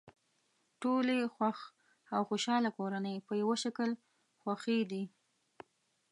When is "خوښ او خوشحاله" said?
1.35-2.69